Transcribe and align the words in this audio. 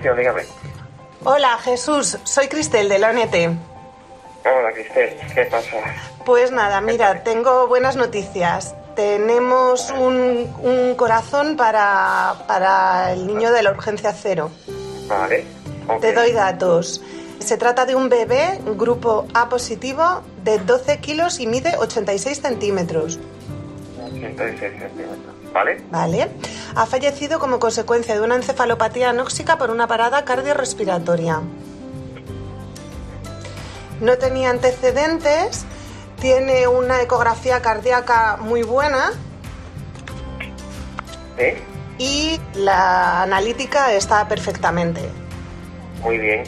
dígame. 0.00 0.42
Hola, 1.24 1.58
Jesús. 1.58 2.18
Soy 2.24 2.48
Cristel 2.48 2.88
de 2.88 2.98
la 2.98 3.10
ONT. 3.10 3.34
Hola, 4.44 4.72
Cristel. 4.72 5.16
¿Qué 5.34 5.44
pasa? 5.44 5.76
Pues 6.24 6.50
nada, 6.50 6.80
mira, 6.80 7.22
tengo 7.22 7.68
buenas 7.68 7.96
noticias. 7.96 8.74
Tenemos 8.96 9.90
un, 9.90 10.52
un 10.62 10.94
corazón 10.96 11.56
para, 11.56 12.34
para 12.46 13.12
el 13.12 13.26
niño 13.26 13.52
de 13.52 13.62
la 13.62 13.70
urgencia 13.70 14.12
cero. 14.12 14.50
Vale. 15.06 15.44
Te 16.00 16.12
doy 16.12 16.32
datos. 16.32 17.02
Se 17.38 17.56
trata 17.56 17.86
de 17.86 17.94
un 17.94 18.08
bebé, 18.08 18.60
grupo 18.76 19.26
A 19.34 19.48
positivo, 19.48 20.22
de 20.44 20.58
12 20.58 20.98
kilos 20.98 21.40
y 21.40 21.46
mide 21.46 21.76
86 21.76 22.40
centímetros. 22.40 23.18
86 24.04 24.58
centímetros. 24.58 25.52
¿Vale? 25.52 25.82
¿Vale? 25.90 26.28
Ha 26.74 26.86
fallecido 26.86 27.38
como 27.38 27.58
consecuencia 27.58 28.14
de 28.14 28.20
una 28.20 28.36
encefalopatía 28.36 29.10
anóxica 29.10 29.58
por 29.58 29.70
una 29.70 29.86
parada 29.86 30.24
cardiorrespiratoria. 30.24 31.40
No 34.00 34.18
tenía 34.18 34.50
antecedentes, 34.50 35.64
tiene 36.20 36.66
una 36.66 37.02
ecografía 37.02 37.60
cardíaca 37.62 38.38
muy 38.40 38.62
buena 38.62 39.10
¿Sí? 41.38 41.54
y 41.98 42.40
la 42.54 43.22
analítica 43.22 43.92
está 43.92 44.26
perfectamente. 44.26 45.02
Muy 46.02 46.18
bien. 46.18 46.44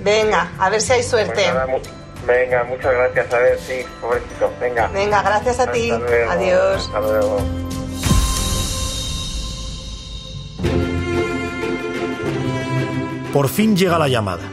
Venga, 0.00 0.52
a 0.58 0.70
ver 0.70 0.80
si 0.80 0.92
hay 0.92 0.98
Pues 1.00 1.10
suerte. 1.10 1.46
nada, 1.48 1.66
mu- 1.66 1.78
Venga, 2.26 2.64
muchas 2.64 2.92
gracias. 2.92 3.32
A 3.32 3.38
ver, 3.38 3.58
sí, 3.60 3.84
pobrecito. 4.00 4.50
Venga. 4.60 4.88
Venga, 4.88 5.22
gracias 5.22 5.60
a 5.60 5.70
ti. 5.70 5.88
Luego. 5.90 6.30
Adiós. 6.32 6.86
Hasta 6.86 7.00
luego. 7.00 7.65
Por 13.36 13.50
fin 13.50 13.76
llega 13.76 13.98
la 13.98 14.08
llamada, 14.08 14.44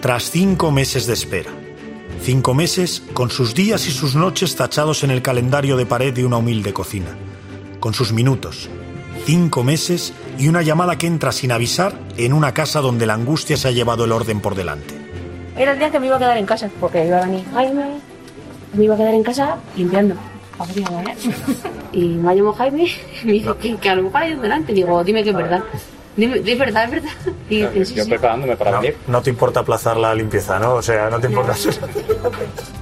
tras 0.00 0.30
cinco 0.30 0.70
meses 0.70 1.04
de 1.08 1.14
espera. 1.14 1.50
Cinco 2.22 2.54
meses 2.54 3.02
con 3.12 3.28
sus 3.28 3.56
días 3.56 3.88
y 3.88 3.90
sus 3.90 4.14
noches 4.14 4.54
tachados 4.54 5.02
en 5.02 5.10
el 5.10 5.20
calendario 5.20 5.76
de 5.76 5.84
pared 5.84 6.14
de 6.14 6.24
una 6.24 6.36
humilde 6.36 6.72
cocina. 6.72 7.08
Con 7.80 7.92
sus 7.92 8.12
minutos. 8.12 8.70
Cinco 9.24 9.64
meses 9.64 10.12
y 10.38 10.46
una 10.46 10.62
llamada 10.62 10.96
que 10.96 11.08
entra 11.08 11.32
sin 11.32 11.50
avisar 11.50 11.98
en 12.18 12.32
una 12.32 12.54
casa 12.54 12.80
donde 12.80 13.04
la 13.04 13.14
angustia 13.14 13.56
se 13.56 13.66
ha 13.66 13.72
llevado 13.72 14.04
el 14.04 14.12
orden 14.12 14.38
por 14.38 14.54
delante. 14.54 14.94
Era 15.56 15.72
el 15.72 15.80
día 15.80 15.90
que 15.90 15.98
me 15.98 16.06
iba 16.06 16.14
a 16.14 16.20
quedar 16.20 16.38
en 16.38 16.46
casa, 16.46 16.70
porque 16.78 17.04
iba 17.04 17.18
a 17.18 17.26
venir 17.26 17.44
Jaime, 17.52 17.98
me 18.74 18.84
iba 18.84 18.94
a 18.94 18.96
quedar 18.96 19.14
en 19.14 19.24
casa 19.24 19.56
limpiando. 19.76 20.14
Y 21.92 22.04
me 22.10 22.36
llamó 22.36 22.52
Jaime 22.52 22.84
y 22.84 23.26
me 23.26 23.32
dice 23.32 23.50
que, 23.60 23.76
que 23.76 23.88
a 23.88 23.96
lo 23.96 24.04
mejor 24.04 24.22
hay 24.22 24.34
un 24.34 24.42
delante. 24.42 24.72
Digo, 24.72 25.02
dime 25.02 25.24
que 25.24 25.30
es 25.30 25.36
verdad. 25.36 25.64
Dime, 26.16 26.42
es 26.44 26.58
verdad, 26.58 26.84
es 26.84 26.90
verdad. 26.90 27.10
Sí, 27.48 27.66
Yo 27.74 27.84
sí. 27.84 28.08
preparándome 28.08 28.56
para 28.56 28.78
venir. 28.78 28.96
No 29.08 29.22
te 29.22 29.30
importa 29.30 29.60
aplazar 29.60 29.96
la 29.96 30.14
limpieza, 30.14 30.58
¿no? 30.60 30.74
O 30.74 30.82
sea, 30.82 31.10
no 31.10 31.18
te 31.18 31.26
importa. 31.26 31.54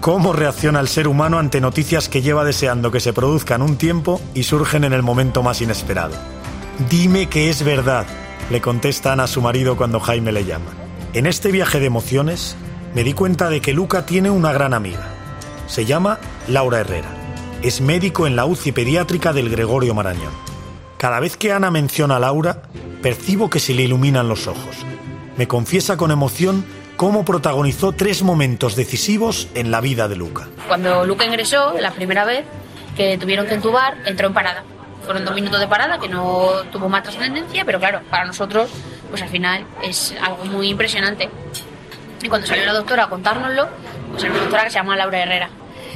¿Cómo 0.01 0.33
reacciona 0.33 0.81
el 0.81 0.89
ser 0.89 1.09
humano 1.09 1.39
ante 1.39 1.61
noticias 1.61 2.09
que 2.09 2.21
lleva 2.23 2.45
deseando 2.45 2.91
que 2.91 3.01
se 3.01 3.12
produzcan 3.12 3.62
un 3.62 3.77
tiempo 3.77 4.21
y 4.34 4.43
surgen 4.43 4.84
en 4.84 4.93
el 4.93 5.03
momento 5.03 5.43
más 5.43 5.61
inesperado? 5.61 6.15
Dime 6.91 7.29
que 7.29 7.49
es 7.51 7.62
verdad, 7.65 8.06
le 8.51 8.61
contesta 8.61 9.12
Ana 9.12 9.25
a 9.25 9.29
su 9.29 9.41
marido 9.41 9.77
cuando 9.77 10.01
Jaime 10.01 10.33
le 10.33 10.45
llama. 10.45 10.71
En 11.15 11.27
este 11.27 11.51
viaje 11.51 11.81
de 11.81 11.87
emociones 11.87 12.56
me 12.95 13.05
di 13.05 13.15
cuenta 13.15 13.49
de 13.51 13.61
que 13.61 13.73
Luca 13.73 14.05
tiene 14.06 14.31
una 14.31 14.53
gran 14.53 14.75
amiga. 14.75 15.06
Se 15.67 15.84
llama 15.84 16.19
Laura 16.47 16.81
Herrera. 16.81 17.09
Es 17.62 17.81
médico 17.81 18.27
en 18.27 18.37
la 18.37 18.45
UCI 18.45 18.72
pediátrica 18.72 19.33
del 19.33 19.49
Gregorio 19.50 19.95
Marañón. 19.95 20.33
Cada 20.99 21.21
vez 21.21 21.37
que 21.37 21.53
Ana 21.53 21.71
menciona 21.71 22.16
a 22.16 22.21
Laura, 22.21 22.62
percibo 23.03 23.50
que 23.50 23.60
se 23.60 23.75
le 23.75 23.82
iluminan 23.82 24.28
los 24.28 24.47
ojos. 24.47 24.76
Me 25.36 25.47
confiesa 25.47 25.97
con 25.97 26.10
emoción 26.10 26.64
cómo 26.97 27.25
protagonizó 27.25 27.92
tres 27.92 28.22
momentos 28.22 28.75
decisivos 28.75 29.48
en 29.54 29.70
la 29.70 29.81
vida 29.81 30.09
de 30.09 30.16
Luca. 30.16 30.48
Cuando 30.66 31.06
Luca 31.06 31.25
ingresó, 31.25 31.75
la 31.78 31.92
primera 31.92 32.25
vez 32.25 32.44
que 32.97 33.16
tuvieron 33.16 33.47
que 33.47 33.54
entubar, 33.54 33.97
entró 34.04 34.26
en 34.26 34.34
parada. 34.34 34.64
Fueron 35.04 35.25
dos 35.25 35.34
minutos 35.34 35.60
de 35.60 35.69
parada 35.69 35.98
que 35.98 36.09
no 36.09 36.50
tuvo 36.72 36.88
más 36.88 37.04
trascendencia, 37.04 37.64
pero 37.64 37.78
claro, 37.78 38.00
para 38.10 38.25
nosotros, 38.25 38.69
pues 39.09 39.22
al 39.22 39.28
final 39.28 39.65
es 39.82 40.15
algo 40.20 40.44
muy 40.47 40.69
impresionante. 40.69 41.30
Y 42.20 42.28
cuando 42.28 42.47
salió 42.47 42.66
la 42.66 42.72
doctora 42.72 43.04
a 43.04 43.09
contárnoslo, 43.09 43.69
pues 44.10 44.25
era 44.25 44.32
una 44.32 44.42
doctora 44.42 44.65
que 44.65 44.70
se 44.70 44.75
llama 44.75 44.97
Laura 44.97 45.22
Herrera. 45.22 45.50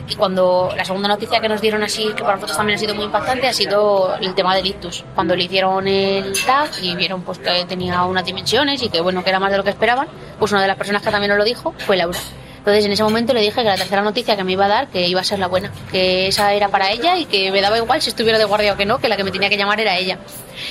Y 0.09 0.15
cuando 0.17 0.73
la 0.77 0.85
segunda 0.85 1.09
noticia 1.09 1.41
que 1.41 1.49
nos 1.49 1.61
dieron 1.61 1.83
así, 1.83 2.09
que 2.15 2.23
para 2.23 2.35
nosotros 2.35 2.57
también 2.57 2.77
ha 2.77 2.81
sido 2.81 2.95
muy 2.95 3.05
impactante, 3.05 3.47
ha 3.49 3.53
sido 3.53 4.15
el 4.21 4.35
tema 4.35 4.55
del 4.55 4.67
ictus. 4.67 5.05
Cuando 5.15 5.35
le 5.37 5.45
hicieron 5.45 5.87
el 5.89 6.33
TAC 6.45 6.83
y 6.83 6.95
vieron 6.97 7.23
pues 7.23 7.39
que 7.39 7.65
tenía 7.67 8.03
unas 8.05 8.25
dimensiones 8.25 8.83
y 8.83 8.89
que 8.91 9.01
bueno, 9.01 9.23
que 9.25 9.31
era 9.31 9.39
más 9.41 9.51
de 9.51 9.57
lo 9.59 9.65
que 9.65 9.71
esperaban, 9.71 10.09
pues 10.39 10.51
una 10.53 10.61
de 10.61 10.67
las 10.69 10.77
personas 10.77 11.03
que 11.03 11.11
también 11.11 11.31
nos 11.31 11.39
lo 11.39 11.45
dijo 11.45 11.73
fue 11.87 11.97
Laura. 11.97 12.19
Entonces 12.59 12.85
en 12.85 12.93
ese 12.93 13.03
momento 13.03 13.33
le 13.33 13.41
dije 13.41 13.57
que 13.63 13.65
la 13.69 13.77
tercera 13.77 14.03
noticia 14.03 14.37
que 14.37 14.45
me 14.45 14.53
iba 14.53 14.67
a 14.67 14.69
dar, 14.69 14.89
que 14.89 15.07
iba 15.09 15.21
a 15.21 15.25
ser 15.25 15.39
la 15.39 15.47
buena, 15.49 15.73
que 15.91 16.29
esa 16.29 16.53
era 16.53 16.69
para 16.69 16.91
ella 16.93 17.17
y 17.17 17.25
que 17.25 17.51
me 17.51 17.61
daba 17.61 17.77
igual 17.79 18.01
si 18.03 18.11
estuviera 18.11 18.39
de 18.39 18.45
guardia 18.45 18.75
o 18.75 18.77
que 18.77 18.85
no, 18.87 18.99
que 18.99 19.09
la 19.09 19.17
que 19.17 19.25
me 19.25 19.31
tenía 19.33 19.49
que 19.49 19.57
llamar 19.57 19.81
era 19.81 19.97
ella. 19.97 20.19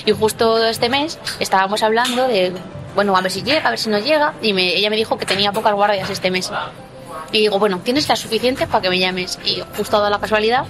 Y 0.06 0.12
justo 0.12 0.66
este 0.66 0.88
mes 0.88 1.20
estábamos 1.40 1.84
hablando 1.84 2.28
de, 2.30 2.54
bueno, 2.96 3.16
a 3.18 3.22
ver 3.22 3.32
si 3.32 3.44
llega, 3.44 3.68
a 3.68 3.72
ver 3.72 3.80
si 3.80 3.90
no 3.90 4.00
llega, 4.00 4.34
y 4.42 4.54
me- 4.54 4.74
ella 4.76 4.90
me 4.90 4.96
dijo 4.96 5.18
que 5.18 5.26
tenía 5.26 5.52
pocas 5.52 5.74
guardias 5.74 6.10
este 6.10 6.32
mes. 6.32 6.50
Y 7.32 7.40
digo, 7.40 7.60
bueno, 7.60 7.80
tienes 7.84 8.08
las 8.10 8.20
suficientes 8.20 8.68
para 8.68 8.82
que 8.82 8.90
me 8.90 9.00
llames. 9.00 9.40
Y 9.46 9.62
justo 9.78 9.98
ha 9.98 10.00
dado 10.00 10.12
la 10.12 10.20
casualidad 10.20 10.66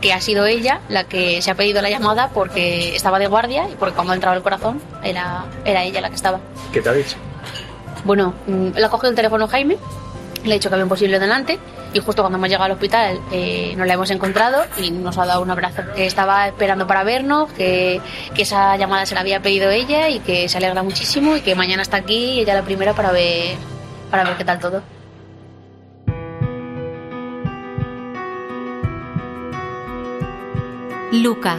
que 0.00 0.12
ha 0.12 0.20
sido 0.20 0.46
ella 0.46 0.80
la 0.88 1.04
que 1.04 1.40
se 1.42 1.50
ha 1.50 1.54
pedido 1.54 1.80
la 1.82 1.90
llamada 1.90 2.30
porque 2.32 2.94
estaba 2.94 3.18
de 3.18 3.26
guardia 3.26 3.68
y 3.68 3.74
porque 3.76 3.94
cuando 3.94 4.12
ha 4.12 4.14
entrado 4.14 4.36
el 4.36 4.42
corazón 4.42 4.80
era, 5.02 5.46
era 5.64 5.84
ella 5.84 6.00
la 6.00 6.10
que 6.10 6.16
estaba. 6.16 6.40
¿Qué 6.72 6.80
te 6.80 6.88
ha 6.88 6.92
dicho? 6.92 7.16
Bueno, 8.04 8.34
mm, 8.46 8.68
le 8.76 8.84
ha 8.84 8.88
cogido 8.88 9.10
el 9.10 9.16
teléfono 9.16 9.48
Jaime, 9.48 9.78
le 10.44 10.52
ha 10.52 10.54
dicho 10.54 10.68
que 10.68 10.74
había 10.74 10.84
un 10.84 10.88
posible 10.88 11.18
delante 11.18 11.58
y 11.92 11.98
justo 12.00 12.22
cuando 12.22 12.36
hemos 12.36 12.48
llegado 12.48 12.66
al 12.66 12.72
hospital 12.72 13.20
eh, 13.32 13.74
nos 13.76 13.86
la 13.86 13.94
hemos 13.94 14.10
encontrado 14.10 14.64
y 14.78 14.90
nos 14.90 15.16
ha 15.18 15.26
dado 15.26 15.40
un 15.40 15.50
abrazo. 15.50 15.82
Que 15.94 16.06
estaba 16.06 16.46
esperando 16.46 16.86
para 16.86 17.02
vernos, 17.04 17.50
que, 17.52 18.00
que 18.34 18.42
esa 18.42 18.76
llamada 18.76 19.06
se 19.06 19.14
la 19.14 19.22
había 19.22 19.40
pedido 19.40 19.70
ella 19.70 20.08
y 20.08 20.20
que 20.20 20.48
se 20.48 20.58
alegra 20.58 20.82
muchísimo 20.82 21.36
y 21.36 21.40
que 21.40 21.54
mañana 21.54 21.82
está 21.82 21.96
aquí 21.96 22.40
ella 22.40 22.54
la 22.54 22.62
primera 22.62 22.92
para 22.92 23.12
ver, 23.12 23.56
para 24.10 24.24
ver 24.24 24.36
qué 24.36 24.44
tal 24.44 24.58
todo. 24.58 24.82
Luca, 31.12 31.58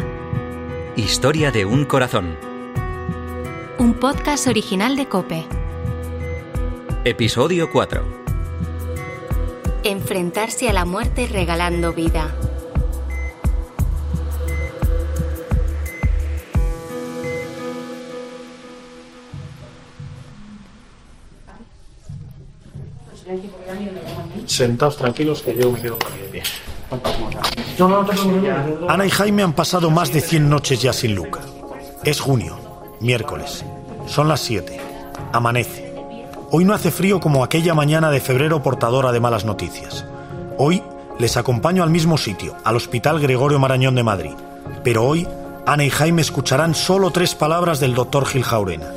Historia 0.98 1.52
de 1.52 1.64
un 1.64 1.86
corazón. 1.86 2.36
un 3.80 3.94
podcast 3.94 4.48
original 4.48 4.96
de 4.98 5.08
Cope. 5.08 5.46
Episodio 7.06 7.72
4. 7.72 8.04
Enfrentarse 9.84 10.68
a 10.68 10.74
la 10.74 10.84
muerte 10.84 11.28
regalando 11.28 11.94
vida. 11.94 12.36
Sentaos 24.46 24.98
tranquilos 24.98 25.42
que 25.42 25.56
yo 25.56 25.72
me 25.72 25.82
quedo 25.82 25.98
con 26.00 26.12
pie. 26.32 26.44
Ana 28.88 29.06
y 29.06 29.10
Jaime 29.10 29.44
han 29.44 29.54
pasado 29.54 29.92
más 29.92 30.12
de 30.12 30.22
100 30.22 30.50
noches 30.50 30.82
ya 30.82 30.94
sin 30.94 31.14
Luca. 31.14 31.42
Es 32.04 32.20
junio, 32.20 32.58
miércoles. 33.00 33.64
Son 34.08 34.28
las 34.28 34.40
7. 34.42 34.80
Amanece. 35.32 35.94
Hoy 36.50 36.66
no 36.66 36.74
hace 36.74 36.90
frío 36.90 37.20
como 37.20 37.44
aquella 37.44 37.76
mañana 37.76 38.10
de 38.10 38.20
febrero 38.20 38.64
portadora 38.64 39.12
de 39.12 39.20
malas 39.20 39.46
noticias. 39.46 40.06
Hoy 40.58 40.82
les 41.20 41.38
acompaño 41.38 41.84
al 41.84 41.90
mismo 41.92 42.18
sitio, 42.18 42.56
al 42.64 42.78
Hospital 42.78 43.20
Gregorio 43.20 43.60
Marañón 43.60 43.94
de 43.96 44.04
Madrid. 44.04 44.34
Pero 44.84 45.04
hoy 45.04 45.28
Ana 45.68 45.84
y 45.84 45.90
Jaime 45.90 46.22
escucharán 46.22 46.74
solo 46.74 47.12
tres 47.12 47.36
palabras 47.36 47.80
del 47.80 47.94
doctor 47.94 48.26
Gil 48.26 48.44
Jaurena. 48.44 48.88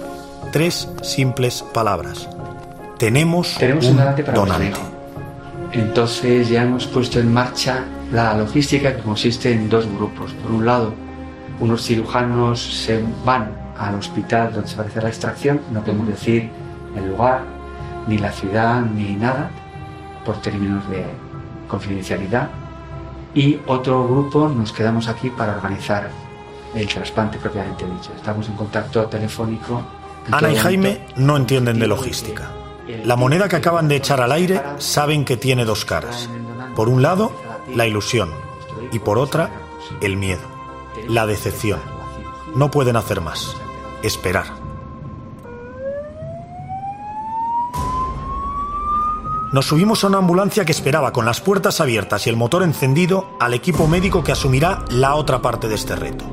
Tres 0.53 0.89
simples 1.03 1.65
palabras. 1.75 2.29
Tenemos, 2.99 3.57
Tenemos 3.59 3.87
un 3.87 3.97
donante 3.97 4.25
para 4.25 4.39
donante. 4.39 4.81
Entonces 5.73 6.49
ya 6.49 6.63
hemos 6.63 6.87
puesto 6.87 7.19
en 7.21 7.33
marcha 7.33 7.85
la 8.13 8.35
logística 8.35 8.97
que 8.97 9.03
consiste 9.03 9.53
en 9.53 9.69
dos 9.69 9.87
grupos. 9.87 10.33
Por 10.35 10.51
un 10.51 10.67
lado, 10.67 10.93
unos 11.61 11.85
cirujanos 11.85 12.61
se 12.61 13.03
van 13.25 13.53
al 13.79 13.95
hospital 13.95 14.53
donde 14.53 14.69
se 14.69 14.77
va 14.77 14.85
a 14.85 14.87
hacer 14.87 15.03
la 15.03 15.09
extracción, 15.09 15.61
no 15.71 15.83
podemos 15.83 16.09
decir 16.09 16.51
el 16.97 17.09
lugar, 17.09 17.43
ni 18.07 18.19
la 18.19 18.33
ciudad, 18.33 18.83
ni 18.83 19.15
nada, 19.15 19.51
por 20.25 20.41
términos 20.41 20.89
de 20.91 21.05
confidencialidad. 21.69 22.51
Y 23.35 23.59
otro 23.67 24.07
grupo 24.09 24.49
nos 24.49 24.73
quedamos 24.73 25.09
aquí 25.09 25.31
para 25.31 25.55
organizar 25.57 26.11
el 26.75 26.87
trasplante 26.89 27.39
propiamente 27.39 27.85
dicho. 27.85 28.13
Estamos 28.17 28.49
en 28.49 28.55
contacto 28.55 29.05
telefónico. 29.07 29.83
en 30.27 30.35
Ana 30.35 30.51
y 30.51 30.57
Jaime 30.57 31.01
no 31.17 31.37
entienden 31.37 31.79
de 31.79 31.87
logística. 31.87 32.51
La 33.05 33.15
moneda 33.15 33.49
que 33.49 33.57
acaban 33.57 33.87
de 33.87 33.97
echar 33.97 34.21
al 34.21 34.33
aire 34.33 34.61
saben 34.79 35.25
que 35.25 35.37
tiene 35.37 35.65
dos 35.65 35.85
caras. 35.85 36.29
Por 36.75 36.89
un 36.89 37.03
lado, 37.03 37.33
la 37.75 37.87
ilusión 37.87 38.31
y 38.93 38.99
por 38.99 39.19
otra, 39.19 39.51
el 40.01 40.17
miedo, 40.17 40.43
la 41.09 41.27
decepción. 41.27 41.81
No 42.55 42.71
pueden 42.71 42.97
hacer 42.97 43.21
más. 43.21 43.57
Esperar. 44.03 44.47
Nos 49.53 49.67
subimos 49.67 50.05
a 50.05 50.07
una 50.07 50.19
ambulancia 50.19 50.65
que 50.65 50.71
esperaba 50.71 51.13
con 51.13 51.25
las 51.27 51.41
puertas 51.41 51.81
abiertas 51.81 52.27
y 52.27 52.31
el 52.31 52.37
motor 52.37 52.63
encendido 52.63 53.31
al 53.41 53.53
equipo 53.53 53.89
médico 53.89 54.23
que 54.23 54.31
asumirá 54.31 54.85
la 54.91 55.17
otra 55.17 55.43
parte 55.43 55.69
de 55.69 55.75
este 55.75 55.97
reto. 55.97 56.25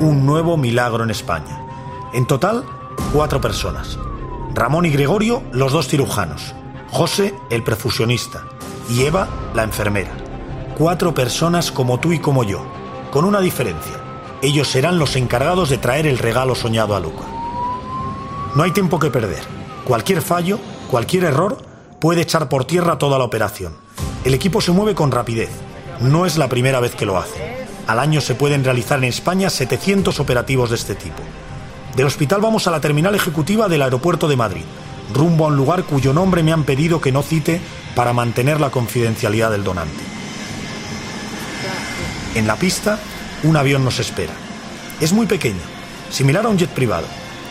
Un 0.00 0.26
nuevo 0.26 0.56
milagro 0.56 1.04
en 1.04 1.10
España. 1.10 1.64
En 2.12 2.26
total, 2.26 2.64
cuatro 3.12 3.40
personas. 3.40 3.96
Ramón 4.54 4.86
y 4.86 4.90
Gregorio, 4.90 5.42
los 5.52 5.72
dos 5.72 5.86
cirujanos. 5.86 6.54
José, 6.90 7.34
el 7.50 7.62
perfusionista. 7.62 8.44
Y 8.88 9.02
Eva, 9.02 9.28
la 9.54 9.62
enfermera. 9.62 10.23
Cuatro 10.76 11.14
personas 11.14 11.70
como 11.70 12.00
tú 12.00 12.12
y 12.12 12.18
como 12.18 12.42
yo, 12.42 12.66
con 13.12 13.24
una 13.24 13.40
diferencia. 13.40 13.92
Ellos 14.42 14.66
serán 14.66 14.98
los 14.98 15.14
encargados 15.14 15.70
de 15.70 15.78
traer 15.78 16.04
el 16.04 16.18
regalo 16.18 16.56
soñado 16.56 16.96
a 16.96 17.00
Luca. 17.00 17.22
No 18.56 18.64
hay 18.64 18.72
tiempo 18.72 18.98
que 18.98 19.08
perder. 19.08 19.44
Cualquier 19.84 20.20
fallo, 20.20 20.58
cualquier 20.90 21.24
error, 21.24 21.58
puede 22.00 22.22
echar 22.22 22.48
por 22.48 22.64
tierra 22.64 22.98
toda 22.98 23.18
la 23.18 23.24
operación. 23.24 23.72
El 24.24 24.34
equipo 24.34 24.60
se 24.60 24.72
mueve 24.72 24.96
con 24.96 25.12
rapidez. 25.12 25.50
No 26.00 26.26
es 26.26 26.36
la 26.38 26.48
primera 26.48 26.80
vez 26.80 26.96
que 26.96 27.06
lo 27.06 27.18
hace. 27.18 27.68
Al 27.86 28.00
año 28.00 28.20
se 28.20 28.34
pueden 28.34 28.64
realizar 28.64 28.98
en 28.98 29.04
España 29.04 29.50
700 29.50 30.18
operativos 30.18 30.70
de 30.70 30.76
este 30.76 30.96
tipo. 30.96 31.22
Del 31.94 32.06
hospital 32.06 32.40
vamos 32.40 32.66
a 32.66 32.72
la 32.72 32.80
terminal 32.80 33.14
ejecutiva 33.14 33.68
del 33.68 33.82
aeropuerto 33.82 34.26
de 34.26 34.36
Madrid, 34.36 34.64
rumbo 35.12 35.44
a 35.44 35.48
un 35.48 35.56
lugar 35.56 35.84
cuyo 35.84 36.12
nombre 36.12 36.42
me 36.42 36.52
han 36.52 36.64
pedido 36.64 37.00
que 37.00 37.12
no 37.12 37.22
cite 37.22 37.60
para 37.94 38.12
mantener 38.12 38.60
la 38.60 38.70
confidencialidad 38.70 39.52
del 39.52 39.62
donante. 39.62 40.23
En 42.34 42.48
la 42.48 42.56
pista, 42.56 42.98
un 43.44 43.56
avión 43.56 43.84
nos 43.84 44.00
espera. 44.00 44.32
Es 45.00 45.12
muy 45.12 45.26
pequeño, 45.26 45.60
similar 46.10 46.46
a 46.46 46.48
un 46.48 46.58
jet 46.58 46.68
privado. 46.68 47.06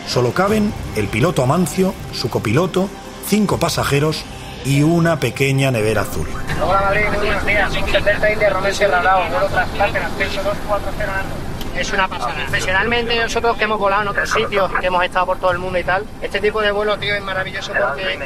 Solo 0.06 0.34
caben 0.34 0.74
el 0.94 1.08
piloto 1.08 1.42
Amancio, 1.42 1.94
su 2.12 2.28
copiloto, 2.28 2.90
cinco 3.26 3.58
pasajeros 3.58 4.24
y 4.66 4.82
una 4.82 5.18
pequeña 5.18 5.70
nevera 5.70 6.02
azul. 6.02 6.28
Hola 6.62 6.82
Madrid, 6.82 7.06
muy 7.14 7.26
buenos 7.26 7.46
días. 7.46 7.72
Delta 8.04 8.30
India, 8.30 8.50
Romel 8.50 8.74
Sierra 8.74 9.00
Bravo, 9.00 9.24
vuelo 9.30 9.46
trasplante, 9.46 9.98
ascenso 9.98 10.42
240 10.42 11.43
es 11.76 11.92
una 11.92 12.08
pasada. 12.08 12.34
Profesionalmente 12.34 13.16
nosotros 13.16 13.56
que 13.56 13.64
hemos 13.64 13.78
volado 13.78 14.02
en 14.02 14.08
otros 14.08 14.30
sitios, 14.30 14.70
que 14.80 14.86
hemos 14.86 15.04
estado 15.04 15.26
por 15.26 15.38
todo 15.38 15.50
el 15.52 15.58
mundo 15.58 15.78
y 15.78 15.84
tal, 15.84 16.04
este 16.22 16.40
tipo 16.40 16.60
de 16.60 16.72
vuelo, 16.72 16.98
tío, 16.98 17.14
es 17.14 17.22
maravilloso 17.22 17.72
porque 17.72 18.18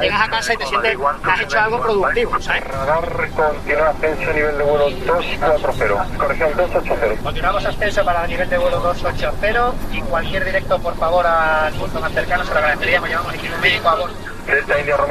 llegas 0.00 0.20
a 0.20 0.30
casa 0.30 0.54
y 0.54 0.56
te 0.56 0.66
sientes 0.66 0.96
que 0.96 1.30
has 1.30 1.40
hecho 1.40 1.60
algo 1.60 1.80
productivo, 1.80 2.40
¿sabes? 2.40 2.64
Radar 2.64 3.30
continúa 3.30 3.88
ascenso 3.88 4.32
nivel 4.32 4.58
de 4.58 4.64
vuelo 4.64 4.90
240, 4.90 6.18
corrección 6.18 6.50
280. 6.56 7.22
Continuamos 7.22 7.64
ascenso 7.64 8.04
para 8.04 8.24
el 8.24 8.30
nivel 8.30 8.48
de 8.48 8.58
vuelo 8.58 8.80
280 8.80 9.72
y 9.92 10.00
cualquier 10.02 10.44
directo, 10.44 10.78
por 10.78 10.96
favor, 10.96 11.26
al 11.26 11.72
punto 11.74 12.00
más 12.00 12.12
cercano 12.12 12.44
se 12.44 12.52
lo 12.52 12.58
agradeceríamos. 12.58 13.08
Llevamos 13.08 13.34
equipo 13.34 13.56
médico 13.58 13.88
a 13.88 13.94
bordo. 13.94 14.38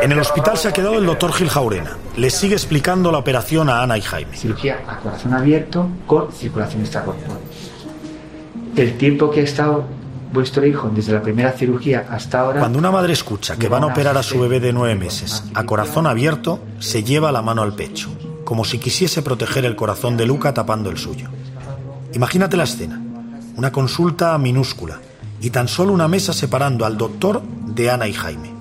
En 0.01 0.11
el 0.11 0.19
hospital 0.19 0.57
se 0.57 0.67
ha 0.67 0.73
quedado 0.73 0.97
el 0.97 1.05
doctor 1.05 1.31
Gil 1.31 1.49
Jaurena. 1.49 1.95
Les 2.15 2.33
sigue 2.33 2.55
explicando 2.55 3.11
la 3.11 3.19
operación 3.19 3.69
a 3.69 3.83
Ana 3.83 3.95
y 3.97 4.01
Jaime. 4.01 4.35
Cirugía 4.35 4.79
a 4.87 4.97
corazón 4.97 5.33
abierto 5.35 5.87
con 6.07 6.31
circulación 6.31 6.81
extracorporal. 6.81 7.37
El 8.77 8.95
tiempo 8.95 9.31
que 9.31 9.39
ha 9.39 9.43
estado 9.43 9.85
vuestro 10.31 10.63
hijo 10.63 10.91
desde 10.93 11.11
la 11.11 11.23
primera 11.23 11.51
cirugía 11.51 12.05
hasta 12.11 12.41
ahora... 12.41 12.59
Cuando 12.59 12.77
una 12.77 12.91
madre 12.91 13.11
escucha 13.11 13.55
que 13.55 13.67
van 13.67 13.81
a 13.81 13.87
operar 13.87 14.15
a 14.17 14.21
su 14.21 14.39
bebé 14.39 14.59
de 14.59 14.71
nueve 14.71 14.93
meses 14.93 15.43
a 15.55 15.65
corazón 15.65 16.05
abierto, 16.05 16.59
se 16.77 17.03
lleva 17.03 17.31
la 17.31 17.41
mano 17.41 17.63
al 17.63 17.73
pecho, 17.73 18.09
como 18.43 18.65
si 18.65 18.77
quisiese 18.77 19.23
proteger 19.23 19.65
el 19.65 19.75
corazón 19.75 20.15
de 20.15 20.27
Luca 20.27 20.53
tapando 20.53 20.91
el 20.91 20.97
suyo. 20.99 21.27
Imagínate 22.13 22.55
la 22.55 22.65
escena. 22.65 23.01
Una 23.55 23.71
consulta 23.71 24.37
minúscula 24.37 24.99
y 25.41 25.49
tan 25.49 25.67
solo 25.67 25.91
una 25.91 26.07
mesa 26.07 26.31
separando 26.31 26.85
al 26.85 26.97
doctor 26.97 27.41
de 27.41 27.89
Ana 27.89 28.07
y 28.07 28.13
Jaime. 28.13 28.51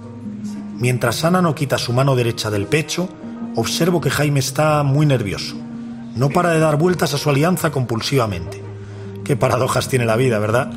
Mientras 0.78 1.24
Ana 1.26 1.42
no 1.42 1.54
quita 1.54 1.76
su 1.76 1.92
mano 1.92 2.16
derecha 2.16 2.50
del 2.50 2.64
pecho, 2.64 3.10
observo 3.54 4.00
que 4.00 4.08
Jaime 4.08 4.40
está 4.40 4.82
muy 4.82 5.04
nervioso. 5.04 5.56
No 6.14 6.30
para 6.30 6.52
de 6.52 6.60
dar 6.60 6.76
vueltas 6.76 7.12
a 7.12 7.18
su 7.18 7.28
alianza 7.28 7.70
compulsivamente. 7.70 8.65
Qué 9.26 9.34
paradojas 9.34 9.88
tiene 9.88 10.05
la 10.05 10.14
vida, 10.14 10.38
¿verdad? 10.38 10.70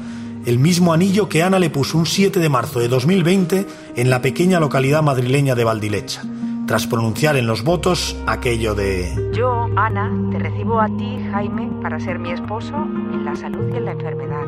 El 0.43 0.57
mismo 0.57 0.91
anillo 0.91 1.29
que 1.29 1.43
Ana 1.43 1.59
le 1.59 1.69
puso 1.69 1.99
un 1.99 2.07
7 2.07 2.39
de 2.39 2.49
marzo 2.49 2.79
de 2.79 2.87
2020 2.87 3.67
en 3.95 4.09
la 4.09 4.23
pequeña 4.23 4.59
localidad 4.59 5.03
madrileña 5.03 5.53
de 5.53 5.63
Valdilecha, 5.63 6.23
tras 6.65 6.87
pronunciar 6.87 7.37
en 7.37 7.45
los 7.45 7.63
votos 7.63 8.17
aquello 8.25 8.73
de... 8.73 9.31
Yo, 9.35 9.67
Ana, 9.75 10.11
te 10.31 10.39
recibo 10.39 10.81
a 10.81 10.87
ti, 10.87 11.19
Jaime, 11.31 11.69
para 11.83 11.99
ser 11.99 12.17
mi 12.17 12.31
esposo 12.31 12.73
en 13.13 13.23
la 13.23 13.35
salud 13.35 13.71
y 13.71 13.77
en 13.77 13.85
la 13.85 13.91
enfermedad. 13.91 14.47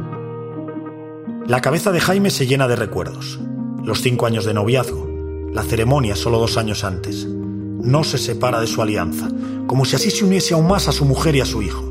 La 1.46 1.62
cabeza 1.62 1.92
de 1.92 2.00
Jaime 2.00 2.32
se 2.32 2.48
llena 2.48 2.68
de 2.68 2.78
recuerdos. 2.78 3.40
Los 3.84 4.02
cinco 4.02 4.26
años 4.26 4.46
de 4.46 4.56
noviazgo, 4.56 5.08
la 5.54 5.62
ceremonia 5.62 6.16
solo 6.16 6.40
dos 6.40 6.58
años 6.58 6.84
antes. 6.84 7.28
No 7.28 8.04
se 8.04 8.18
separa 8.18 8.60
de 8.60 8.66
su 8.66 8.82
alianza, 8.82 9.30
como 9.68 9.86
si 9.86 9.96
así 9.96 10.10
se 10.10 10.26
uniese 10.26 10.56
aún 10.56 10.68
más 10.68 10.88
a 10.88 10.92
su 10.92 11.06
mujer 11.06 11.36
y 11.36 11.42
a 11.42 11.46
su 11.46 11.62
hijo. 11.62 11.86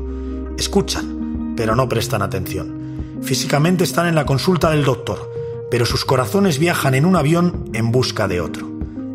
Escuchan, 0.57 1.20
pero 1.55 1.75
no 1.75 1.89
prestan 1.89 2.21
atención. 2.21 3.19
Físicamente 3.21 3.83
están 3.83 4.07
en 4.07 4.15
la 4.15 4.25
consulta 4.25 4.71
del 4.71 4.83
doctor, 4.83 5.31
pero 5.69 5.85
sus 5.85 6.05
corazones 6.05 6.59
viajan 6.59 6.95
en 6.95 7.05
un 7.05 7.15
avión 7.15 7.69
en 7.73 7.91
busca 7.91 8.27
de 8.27 8.41
otro. 8.41 8.67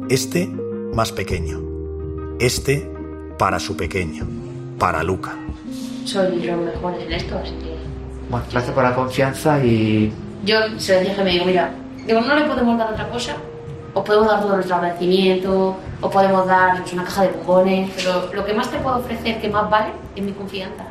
Este 0.09 0.47
más 0.95 1.13
pequeño. 1.13 1.61
Este 2.39 2.91
para 3.39 3.59
su 3.59 3.77
pequeño, 3.77 4.27
para 4.79 5.03
Luca. 5.03 5.35
Soy 6.05 6.43
los 6.43 6.59
mejores 6.59 7.03
en 7.05 7.13
esto, 7.13 7.39
así 7.39 7.53
que... 7.53 7.77
Bueno, 8.31 8.47
gracias 8.51 8.75
por 8.75 8.85
la 8.85 8.95
confianza 8.95 9.63
y 9.65 10.13
Yo 10.45 10.57
se 10.79 10.95
lo 10.95 11.09
dije, 11.09 11.25
me 11.25 11.31
digo, 11.31 11.45
mira, 11.45 11.75
digo, 12.07 12.21
no 12.21 12.35
le 12.35 12.45
podemos 12.45 12.79
dar 12.79 12.93
otra 12.93 13.09
cosa, 13.09 13.37
os 13.95 14.05
podemos 14.05 14.29
dar 14.29 14.41
todo 14.41 14.55
nuestro 14.55 14.77
agradecimiento, 14.77 15.77
os 16.01 16.13
podemos 16.13 16.47
dar 16.47 16.83
una 16.93 17.05
caja 17.05 17.23
de 17.23 17.29
bombones, 17.31 17.91
pero 17.97 18.31
lo 18.33 18.45
que 18.45 18.53
más 18.53 18.71
te 18.71 18.79
puedo 18.79 18.99
ofrecer, 18.99 19.41
que 19.41 19.49
más 19.49 19.69
vale, 19.71 19.93
es 20.15 20.23
mi 20.23 20.33
confianza. 20.33 20.85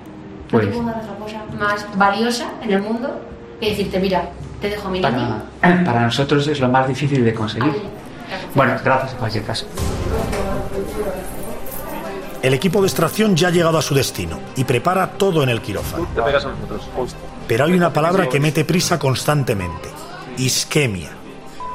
No 0.45 0.59
Pues- 0.59 0.65
te 0.67 0.71
puedo 0.73 0.85
dar 0.87 1.01
otra 1.01 1.15
cosa 1.15 1.43
más 1.59 1.97
valiosa 1.97 2.51
en 2.61 2.71
el 2.71 2.81
mundo 2.81 3.19
que 3.59 3.69
decirte, 3.69 3.99
mira, 3.99 4.29
te 4.61 4.69
dejo 4.69 4.87
a 4.87 4.91
mi 4.91 5.01
para, 5.01 5.43
para 5.85 6.01
nosotros 6.01 6.47
es 6.47 6.59
lo 6.59 6.69
más 6.69 6.87
difícil 6.87 7.23
de 7.25 7.33
conseguir. 7.33 7.71
Ahí. 7.71 7.89
Bueno, 8.53 8.73
gracias 8.83 9.13
en 9.13 9.17
cualquier 9.19 9.43
caso. 9.43 9.65
El 12.41 12.53
equipo 12.53 12.79
de 12.81 12.87
extracción 12.87 13.35
ya 13.35 13.47
ha 13.47 13.51
llegado 13.51 13.77
a 13.77 13.81
su 13.81 13.95
destino 13.95 14.39
y 14.55 14.63
prepara 14.65 15.07
todo 15.11 15.41
en 15.41 15.49
el 15.49 15.61
quirófano. 15.61 16.07
Pero 17.47 17.65
hay 17.65 17.73
una 17.73 17.91
palabra 17.91 18.29
que 18.29 18.39
mete 18.39 18.65
prisa 18.65 18.99
constantemente. 18.99 19.89
Isquemia. 20.37 21.09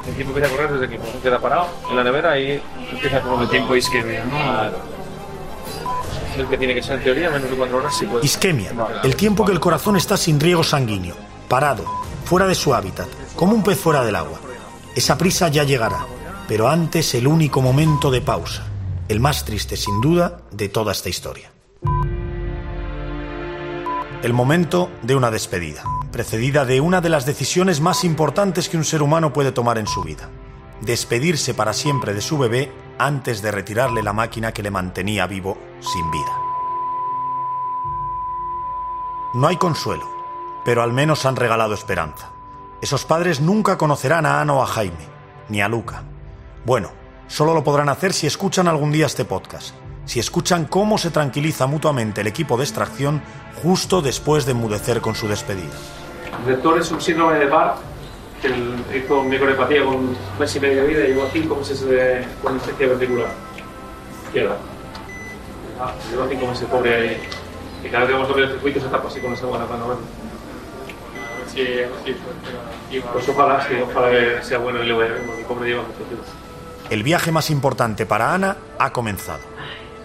El 0.06 0.14
tiempo 0.14 0.32
empieza 0.36 0.48
a 0.54 0.56
correr 0.56 0.72
desde 0.78 0.88
que 0.88 1.00
queda 1.22 1.38
parado 1.40 1.66
en 1.90 1.96
la 1.96 2.04
nevera 2.04 2.38
y 2.38 2.62
empieza 2.92 3.18
a 3.18 3.20
correr 3.20 3.42
el 3.42 3.48
tiempo 3.48 3.74
isquemia, 3.76 4.24
¿no? 4.24 4.38
Es 6.32 6.38
el 6.38 6.48
que 6.48 6.58
tiene 6.58 6.74
que 6.74 6.82
ser 6.82 6.98
en 6.98 7.04
teoría 7.04 7.30
menos 7.30 7.50
de 7.50 7.56
cuatro 7.56 7.78
horas 7.78 8.04
puede. 8.08 8.24
Isquemia, 8.24 8.72
el 9.02 9.16
tiempo 9.16 9.44
que 9.44 9.52
el 9.52 9.60
corazón 9.60 9.96
está 9.96 10.16
sin 10.16 10.38
riego 10.38 10.62
sanguíneo, 10.62 11.16
parado, 11.48 11.84
fuera 12.24 12.46
de 12.46 12.54
su 12.54 12.74
hábitat, 12.74 13.08
como 13.34 13.54
un 13.54 13.62
pez 13.62 13.78
fuera 13.78 14.04
del 14.04 14.16
agua. 14.16 14.38
Esa 14.94 15.18
prisa 15.18 15.48
ya 15.48 15.64
llegará, 15.64 16.06
pero 16.46 16.68
antes 16.68 17.14
el 17.14 17.26
único 17.26 17.60
momento 17.60 18.10
de 18.10 18.20
pausa, 18.20 18.66
el 19.08 19.20
más 19.20 19.44
triste 19.44 19.76
sin 19.76 20.00
duda 20.00 20.42
de 20.52 20.68
toda 20.68 20.92
esta 20.92 21.08
historia. 21.08 21.50
El 24.22 24.32
momento 24.34 24.90
de 25.02 25.16
una 25.16 25.30
despedida, 25.30 25.82
precedida 26.12 26.64
de 26.64 26.80
una 26.80 27.00
de 27.00 27.08
las 27.08 27.24
decisiones 27.24 27.80
más 27.80 28.04
importantes 28.04 28.68
que 28.68 28.76
un 28.76 28.84
ser 28.84 29.02
humano 29.02 29.32
puede 29.32 29.50
tomar 29.50 29.78
en 29.78 29.86
su 29.86 30.02
vida. 30.02 30.28
Despedirse 30.82 31.54
para 31.54 31.72
siempre 31.72 32.14
de 32.14 32.20
su 32.20 32.36
bebé 32.36 32.70
antes 33.06 33.42
de 33.42 33.50
retirarle 33.50 34.02
la 34.02 34.12
máquina 34.12 34.52
que 34.52 34.62
le 34.62 34.70
mantenía 34.70 35.26
vivo 35.26 35.58
sin 35.80 36.10
vida. 36.10 36.32
No 39.34 39.46
hay 39.46 39.56
consuelo, 39.56 40.06
pero 40.64 40.82
al 40.82 40.92
menos 40.92 41.24
han 41.24 41.36
regalado 41.36 41.74
esperanza. 41.74 42.30
Esos 42.80 43.04
padres 43.04 43.40
nunca 43.40 43.78
conocerán 43.78 44.26
a 44.26 44.40
Ana 44.40 44.54
o 44.54 44.62
a 44.62 44.66
Jaime, 44.66 45.06
ni 45.48 45.60
a 45.60 45.68
Luca. 45.68 46.02
Bueno, 46.64 46.90
solo 47.26 47.54
lo 47.54 47.62
podrán 47.62 47.88
hacer 47.88 48.12
si 48.12 48.26
escuchan 48.26 48.68
algún 48.68 48.90
día 48.90 49.06
este 49.06 49.24
podcast, 49.24 49.74
si 50.04 50.18
escuchan 50.18 50.64
cómo 50.64 50.98
se 50.98 51.10
tranquiliza 51.10 51.66
mutuamente 51.66 52.22
el 52.22 52.26
equipo 52.26 52.56
de 52.56 52.64
extracción 52.64 53.22
justo 53.62 54.02
después 54.02 54.46
de 54.46 54.52
enmudecer 54.52 55.00
con 55.00 55.14
su 55.14 55.28
despedida. 55.28 55.70
El 56.38 56.44
director 56.46 56.78
es 56.78 56.90
un 56.90 57.00
síndrome 57.00 57.38
de 57.38 57.46
Barth, 57.46 57.78
él 58.48 58.84
hizo 58.94 59.22
microepatía 59.22 59.84
con 59.84 59.94
un 59.96 60.16
mes 60.38 60.56
y 60.56 60.60
medio 60.60 60.82
de 60.82 60.88
vida 60.88 61.04
y 61.04 61.08
llevó 61.08 61.28
cinco 61.32 61.56
meses 61.56 61.80
de, 61.82 62.24
con 62.42 62.54
infección 62.54 62.90
ventricular. 62.90 63.30
Izquierda. 64.26 64.56
Ah, 65.80 65.92
lleva 66.10 66.28
cinco 66.28 66.46
meses 66.46 66.68
pobre 66.68 66.94
ahí. 66.94 67.20
Y 67.84 67.88
cada 67.88 68.00
vez 68.00 68.08
que 68.08 68.14
vamos 68.14 68.30
a 68.30 68.34
ver 68.34 68.44
el 68.44 68.50
circuito 68.52 68.80
se 68.80 68.88
tapa 68.88 69.08
así 69.08 69.20
con 69.20 69.32
esa 69.32 69.46
buena 69.46 69.66
mano. 69.66 69.88
¿verdad? 69.88 70.02
Sí, 71.52 71.66
sí, 72.04 73.02
Pues 73.12 73.28
ojalá, 73.28 73.66
sí, 73.66 73.74
ojalá 73.82 74.10
que 74.10 74.42
sea 74.42 74.58
bueno 74.58 74.82
y 74.82 74.86
le 74.86 74.92
vaya 74.92 75.14
bien, 75.14 75.26
porque 75.26 75.44
pobre 75.44 75.68
lleva 75.68 75.82
mucho 75.82 75.98
tiempo. 76.04 76.24
El 76.90 77.02
viaje 77.02 77.32
más 77.32 77.50
importante 77.50 78.06
para 78.06 78.34
Ana 78.34 78.56
ha 78.78 78.92
comenzado. 78.92 79.40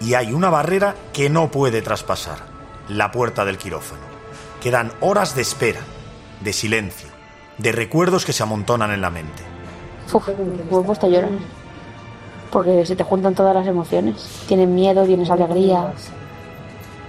Y 0.00 0.14
hay 0.14 0.32
una 0.32 0.50
barrera 0.50 0.94
que 1.12 1.30
no 1.30 1.50
puede 1.50 1.82
traspasar, 1.82 2.38
la 2.88 3.10
puerta 3.10 3.44
del 3.44 3.58
quirófano. 3.58 4.02
Quedan 4.60 4.92
horas 5.00 5.34
de 5.34 5.42
espera, 5.42 5.80
de 6.40 6.52
silencio, 6.52 7.08
de 7.58 7.72
recuerdos 7.72 8.24
que 8.24 8.32
se 8.32 8.42
amontonan 8.42 8.92
en 8.92 9.00
la 9.00 9.10
mente. 9.10 9.42
Uf, 10.12 10.28
me 10.28 11.16
he 11.16 11.28
porque 12.50 12.86
se 12.86 12.96
te 12.96 13.04
juntan 13.04 13.34
todas 13.34 13.54
las 13.54 13.66
emociones. 13.66 14.44
Tienes 14.46 14.68
miedo, 14.68 15.04
tienes 15.04 15.30
alegría, 15.30 15.92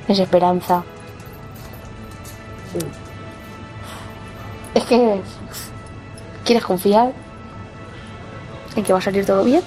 tienes 0.05 0.23
esperanza. 0.23 0.83
Es 4.73 4.83
que 4.83 5.21
quieres 6.43 6.63
confiar 6.63 7.11
en 8.75 8.83
que 8.83 8.93
va 8.93 8.99
a 8.99 9.01
salir 9.01 9.25
todo 9.25 9.43
bien. 9.43 9.61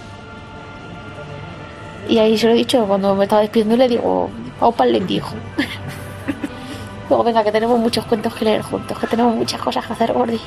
Y 2.08 2.18
ahí 2.18 2.37
se 2.37 2.46
lo 2.46 2.52
he 2.52 2.56
dicho, 2.56 2.84
cuando 2.87 3.14
me 3.14 3.25
estaba 3.25 3.42
despidiendo 3.42 3.76
le 3.76 3.88
digo, 3.88 4.30
para 4.76 4.84
el 4.84 4.92
lenguijo. 4.92 5.34
Luego, 7.08 7.25
venga, 7.25 7.42
que 7.42 7.52
tenemos 7.52 7.78
muchos 7.78 8.04
cuentos 8.04 8.34
que 8.34 8.44
leer 8.44 8.62
juntos, 8.62 8.99
que 8.99 9.06
tenemos 9.06 9.34
muchas 9.34 9.60
cosas 9.60 9.87
que 9.87 9.92
hacer, 9.92 10.12
Gordi. 10.12 10.40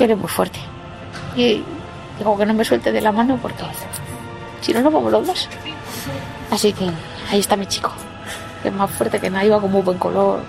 Muy 0.00 0.28
fuerte. 0.28 0.58
Y 1.36 1.62
digo 2.16 2.38
que 2.38 2.46
no 2.46 2.54
me 2.54 2.64
suelte 2.64 2.90
de 2.90 3.02
la 3.02 3.12
mano 3.12 3.38
porque 3.40 3.62
si 4.62 4.72
no, 4.72 4.80
nos 4.80 4.92
vamos 4.94 5.12
los 5.12 5.26
dos. 5.26 5.48
Así 6.50 6.72
que 6.72 6.90
ahí 7.30 7.40
está 7.40 7.54
mi 7.54 7.66
chico, 7.66 7.92
que 8.62 8.68
es 8.68 8.74
más 8.74 8.90
fuerte 8.90 9.20
que 9.20 9.28
nada, 9.28 9.44
iba 9.44 9.60
con 9.60 9.70
muy 9.70 9.82
buen 9.82 9.98
color. 9.98 10.40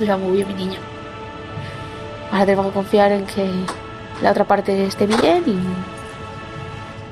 Iba 0.00 0.16
muy 0.16 0.36
bien 0.36 0.48
mi 0.48 0.54
niño. 0.54 0.78
Ahora 2.30 2.46
tenemos 2.46 2.66
que 2.66 2.72
confiar 2.72 3.10
en 3.12 3.26
que 3.26 3.50
la 4.22 4.30
otra 4.30 4.44
parte 4.44 4.86
esté 4.86 5.06
bien 5.06 5.42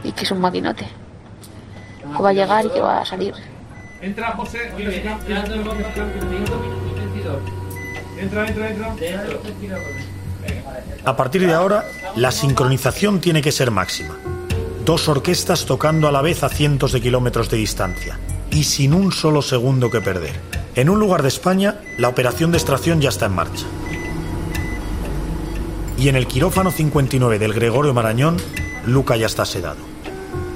y, 0.05 0.09
y 0.09 0.13
que 0.13 0.23
es 0.23 0.31
un 0.31 0.41
maquinote. 0.41 0.87
Que 2.17 2.23
va 2.23 2.29
a 2.31 2.33
llegar 2.33 2.65
y 2.65 2.71
que 2.71 2.81
va 2.81 3.01
a 3.01 3.05
salir. 3.05 3.35
Entra, 4.01 4.31
José. 4.37 4.71
Entra, 8.21 8.47
entra, 8.47 8.71
entra. 8.71 8.95
A 11.09 11.17
partir 11.17 11.47
de 11.47 11.55
ahora, 11.55 11.91
la 12.17 12.31
sincronización 12.31 13.19
tiene 13.23 13.41
que 13.41 13.51
ser 13.51 13.71
máxima. 13.71 14.15
Dos 14.85 15.09
orquestas 15.09 15.65
tocando 15.65 16.07
a 16.07 16.13
la 16.13 16.21
vez 16.21 16.43
a 16.43 16.51
cientos 16.51 16.93
de 16.93 17.01
kilómetros 17.01 17.49
de 17.49 17.57
distancia 17.57 18.21
y 18.51 18.65
sin 18.65 18.93
un 18.93 19.11
solo 19.11 19.41
segundo 19.41 19.91
que 19.91 20.03
perder. 20.03 20.39
En 20.75 20.91
un 20.91 21.01
lugar 21.01 21.23
de 21.23 21.29
España, 21.29 21.81
la 21.97 22.09
operación 22.09 22.53
de 22.53 22.59
extracción 22.59 23.01
ya 23.01 23.09
está 23.09 23.25
en 23.25 23.33
marcha. 23.33 23.65
Y 25.97 26.11
en 26.11 26.17
el 26.17 26.27
quirófano 26.27 26.71
59 26.71 27.39
del 27.39 27.55
Gregorio 27.55 27.95
Marañón, 27.95 28.37
Luca 28.85 29.17
ya 29.17 29.29
está 29.29 29.47
sedado. 29.47 29.81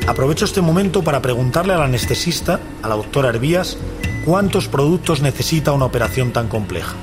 Aprovecho 0.06 0.44
este 0.44 0.60
momento 0.60 1.02
para 1.02 1.22
preguntarle 1.22 1.72
al 1.72 1.80
anestesista, 1.80 2.60
a 2.82 2.88
la 2.88 2.96
doctora 2.96 3.30
Hervías, 3.30 3.78
cuántos 4.26 4.68
productos 4.68 5.22
necesita 5.22 5.72
una 5.72 5.86
operación 5.86 6.30
tan 6.30 6.48
compleja. 6.48 6.94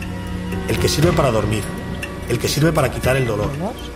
El 0.67 0.77
que 0.77 0.87
sirve 0.87 1.13
para 1.13 1.31
dormir, 1.31 1.63
el 2.29 2.37
que 2.37 2.47
sirve 2.47 2.71
para 2.71 2.89
quitar 2.91 3.17
el 3.17 3.25
dolor, 3.25 3.49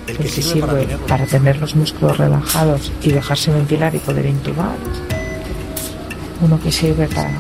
el 0.08 0.18
que 0.18 0.24
el 0.24 0.34
que 0.34 0.42
sirve 0.42 0.62
para 0.62 0.74
sirve 0.74 0.86
tener... 0.86 1.08
para 1.08 1.25
tener 1.25 1.58
los 1.60 1.75
músculos 1.75 2.18
relajados 2.18 2.92
y 3.02 3.12
dejarse 3.12 3.52
ventilar 3.52 3.94
y 3.94 4.00
poder 4.00 4.25
intubar. 4.25 4.75
Uno 6.42 6.60
que 6.60 6.72
sirve 6.72 7.08
para. 7.08 7.32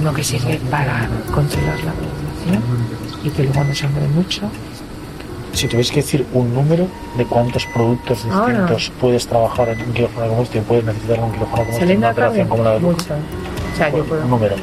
Uno 0.00 0.14
que 0.14 0.24
sirve 0.24 0.58
para 0.70 1.08
controlar 1.32 1.78
la 1.84 1.92
respiración 1.92 2.62
y 3.22 3.30
que 3.30 3.42
luego 3.44 3.64
no 3.64 3.74
sangre 3.74 4.08
mucho. 4.08 4.42
Si 5.52 5.68
tuvies 5.68 5.90
que 5.90 5.96
decir 6.00 6.26
un 6.32 6.54
número 6.54 6.88
de 7.18 7.26
cuántos 7.26 7.66
productos 7.66 8.24
distintos 8.24 8.90
puedes 8.98 9.26
trabajar 9.26 9.68
en 9.68 9.82
un 9.82 9.92
quirófano 9.92 10.28
como 10.28 10.42
este, 10.42 10.62
puedes 10.62 10.84
necesitar 10.84 11.18
en 11.18 11.24
un 11.24 11.32
quirófano 11.32 11.64
como 11.64 11.78
este, 11.78 11.96
una 11.96 12.10
operación 12.10 12.48
como 12.48 12.64
la 12.64 12.70
de 12.72 12.80
Luca. 12.80 13.16
O 13.72 13.76
sea, 13.76 13.90
yo 13.90 14.04
puedo. 14.04 14.22
Un 14.22 14.30
número. 14.30 14.56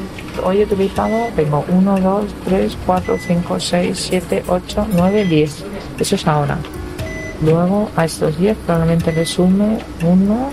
Hoy 0.44 0.60
he 0.60 0.64
utilizado, 0.64 1.28
tengo 1.36 1.64
1, 1.68 2.00
2, 2.00 2.24
3, 2.46 2.78
4, 2.86 3.18
5, 3.26 3.60
6, 3.60 4.06
7, 4.10 4.44
8, 4.46 4.86
9, 4.92 5.24
10. 5.24 5.64
Eso 5.98 6.14
es 6.14 6.26
ahora. 6.26 6.58
Luego 7.42 7.90
a 7.96 8.04
estos 8.04 8.38
10 8.38 8.56
probablemente 8.66 9.12
le 9.12 9.24
sume 9.24 9.78
uno. 10.04 10.50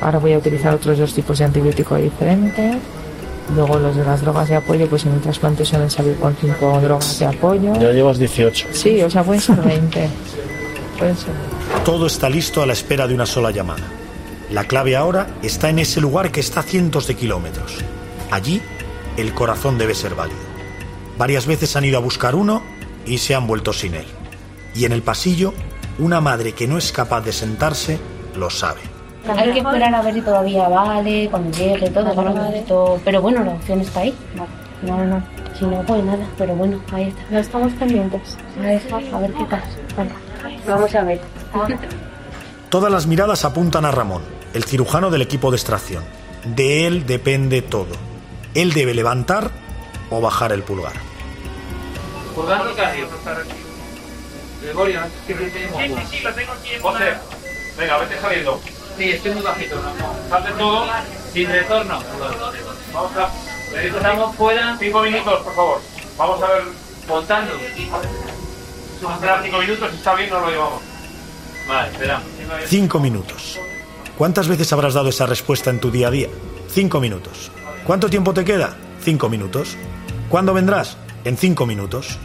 Ahora 0.00 0.18
voy 0.18 0.32
a 0.32 0.38
utilizar 0.38 0.74
otros 0.74 0.98
dos 0.98 1.14
tipos 1.14 1.38
de 1.38 1.44
antibiótico 1.44 1.96
diferentes. 1.96 2.76
Luego 3.54 3.78
los 3.78 3.96
de 3.96 4.04
las 4.04 4.20
drogas 4.20 4.48
de 4.48 4.56
apoyo, 4.56 4.86
pues 4.88 5.04
en 5.06 5.12
el 5.12 5.20
trasplante 5.20 5.64
suelen 5.64 5.90
salir 5.90 6.16
con 6.16 6.36
5 6.36 6.80
drogas 6.80 7.18
de 7.18 7.26
apoyo. 7.26 7.74
Ya 7.74 7.92
llevas 7.92 8.18
18. 8.18 8.68
Sí, 8.72 9.02
o 9.02 9.10
sea, 9.10 9.22
pueden 9.24 9.40
ser 9.40 9.56
20. 9.56 10.08
Pueden 10.98 11.16
ser. 11.16 11.32
Todo 11.84 12.06
está 12.06 12.28
listo 12.28 12.62
a 12.62 12.66
la 12.66 12.74
espera 12.74 13.08
de 13.08 13.14
una 13.14 13.24
sola 13.24 13.50
llamada. 13.50 13.99
La 14.50 14.64
clave 14.64 14.96
ahora 14.96 15.28
está 15.42 15.68
en 15.70 15.78
ese 15.78 16.00
lugar 16.00 16.32
que 16.32 16.40
está 16.40 16.60
a 16.60 16.62
cientos 16.64 17.06
de 17.06 17.14
kilómetros. 17.14 17.78
Allí, 18.30 18.60
el 19.16 19.32
corazón 19.34 19.78
debe 19.78 19.94
ser 19.94 20.14
válido. 20.14 20.38
Varias 21.18 21.46
veces 21.46 21.76
han 21.76 21.84
ido 21.84 21.98
a 21.98 22.00
buscar 22.00 22.34
uno 22.34 22.62
y 23.06 23.18
se 23.18 23.34
han 23.34 23.46
vuelto 23.46 23.72
sin 23.72 23.94
él. 23.94 24.06
Y 24.74 24.84
en 24.84 24.92
el 24.92 25.02
pasillo, 25.02 25.52
una 25.98 26.20
madre 26.20 26.52
que 26.52 26.66
no 26.66 26.78
es 26.78 26.90
capaz 26.92 27.20
de 27.22 27.32
sentarse 27.32 27.98
lo 28.36 28.50
sabe. 28.50 28.80
Hay 29.36 29.52
que 29.52 29.58
esperar 29.58 29.94
a 29.94 30.02
ver 30.02 30.14
si 30.14 30.20
todavía 30.22 30.66
vale, 30.68 31.28
cuando 31.30 31.56
llegue 31.56 31.90
todo, 31.90 32.14
bueno, 32.14 32.46
esto- 32.54 33.00
pero 33.04 33.20
bueno, 33.20 33.44
la 33.44 33.52
opción 33.52 33.80
está 33.80 34.00
ahí. 34.00 34.14
No, 34.82 34.96
no, 34.96 35.04
no. 35.04 35.22
Si 35.58 35.66
no, 35.66 35.82
pues 35.82 36.02
nada, 36.02 36.26
pero 36.38 36.54
bueno, 36.54 36.80
ahí 36.92 37.08
está. 37.08 37.20
Ya 37.30 37.38
estamos 37.40 37.72
pendientes. 37.74 38.36
A 38.58 38.62
ver, 38.62 38.82
a 39.12 39.18
ver 39.20 39.32
qué 39.34 39.44
pasa. 39.44 39.66
Venga, 39.96 40.14
vamos 40.66 40.94
a 40.94 41.02
ver. 41.02 41.20
Todas 42.70 42.90
las 42.90 43.06
miradas 43.06 43.44
apuntan 43.44 43.84
a 43.84 43.90
Ramón, 43.90 44.22
el 44.54 44.64
cirujano 44.64 45.10
del 45.10 45.22
equipo 45.22 45.50
de 45.50 45.56
extracción. 45.56 46.04
De 46.44 46.86
él 46.86 47.06
depende 47.06 47.62
todo. 47.62 47.94
Él 48.54 48.72
debe 48.72 48.94
levantar 48.94 49.50
o 50.10 50.20
bajar 50.20 50.52
el 50.52 50.62
pulgar. 50.62 50.92
Pulgar. 52.34 52.62
Gregorio, 54.62 55.00
¿qué 55.26 55.34
te 55.34 55.50
tenemos? 55.50 55.80
Sí, 55.80 55.88
sí, 55.88 56.16
sí, 56.18 56.22
lo 56.22 56.34
tengo 56.34 56.52
aquí. 56.52 56.68
José, 56.80 57.14
venga, 57.78 57.98
vete 57.98 58.20
saliendo. 58.20 58.60
Sí, 58.98 59.10
estoy 59.10 59.32
muy 59.32 59.42
bajito. 59.42 59.76
Salte 60.28 60.52
todo. 60.52 60.86
Sin 61.32 61.48
retorno. 61.48 62.02
Vamos 62.92 63.12
a... 63.16 63.30
Estamos 63.80 64.36
fuera. 64.36 64.76
Cinco 64.78 65.02
minutos, 65.02 65.40
por 65.44 65.54
favor. 65.54 65.80
Vamos 66.18 66.42
a 66.42 66.46
ver... 66.48 66.62
Contando. 67.08 67.52
Vamos 69.00 69.12
a 69.12 69.14
esperar 69.14 69.42
cinco 69.42 69.58
minutos, 69.58 69.90
si 69.90 69.96
está 69.96 70.14
bien, 70.14 70.30
nos 70.30 70.42
lo 70.42 70.50
llevamos. 70.50 70.82
Vale, 71.66 71.90
espera. 71.90 72.22
Cinco 72.66 73.00
minutos. 73.00 73.58
¿Cuántas 74.20 74.48
veces 74.48 74.70
habrás 74.74 74.92
dado 74.92 75.08
esa 75.08 75.24
respuesta 75.24 75.70
en 75.70 75.80
tu 75.80 75.90
día 75.90 76.08
a 76.08 76.10
día? 76.10 76.28
Cinco 76.68 77.00
minutos. 77.00 77.50
¿Cuánto 77.86 78.10
tiempo 78.10 78.34
te 78.34 78.44
queda? 78.44 78.76
Cinco 79.02 79.30
minutos. 79.30 79.78
¿Cuándo 80.28 80.52
vendrás? 80.52 80.98
En 81.24 81.38
cinco 81.38 81.64
minutos. 81.64 82.18